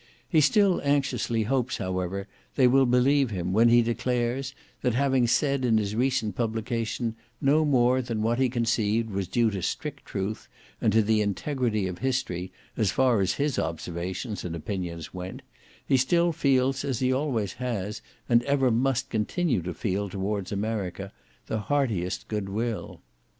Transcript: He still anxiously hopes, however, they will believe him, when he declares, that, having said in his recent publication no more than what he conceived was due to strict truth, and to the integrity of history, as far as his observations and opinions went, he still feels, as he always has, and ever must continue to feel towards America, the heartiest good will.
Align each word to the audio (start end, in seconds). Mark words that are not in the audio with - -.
He 0.27 0.41
still 0.41 0.81
anxiously 0.83 1.43
hopes, 1.43 1.77
however, 1.77 2.27
they 2.55 2.65
will 2.65 2.87
believe 2.87 3.29
him, 3.29 3.53
when 3.53 3.69
he 3.69 3.83
declares, 3.83 4.55
that, 4.81 4.95
having 4.95 5.27
said 5.27 5.63
in 5.63 5.77
his 5.77 5.93
recent 5.95 6.35
publication 6.35 7.13
no 7.39 7.63
more 7.63 8.01
than 8.01 8.23
what 8.23 8.39
he 8.39 8.49
conceived 8.49 9.11
was 9.11 9.27
due 9.27 9.51
to 9.51 9.61
strict 9.61 10.03
truth, 10.05 10.47
and 10.81 10.91
to 10.91 11.03
the 11.03 11.21
integrity 11.21 11.85
of 11.85 11.99
history, 11.99 12.51
as 12.75 12.89
far 12.89 13.21
as 13.21 13.33
his 13.33 13.59
observations 13.59 14.43
and 14.43 14.55
opinions 14.55 15.13
went, 15.13 15.43
he 15.85 15.97
still 15.97 16.31
feels, 16.31 16.83
as 16.83 16.97
he 16.97 17.13
always 17.13 17.53
has, 17.53 18.01
and 18.27 18.41
ever 18.45 18.71
must 18.71 19.07
continue 19.11 19.61
to 19.61 19.71
feel 19.71 20.09
towards 20.09 20.51
America, 20.51 21.11
the 21.45 21.59
heartiest 21.59 22.27
good 22.27 22.49
will. 22.49 23.01